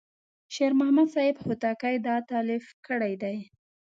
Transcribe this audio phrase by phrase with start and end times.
[0.53, 3.37] شیر محمد صاحب هوتکی دا تألیف کړی دی.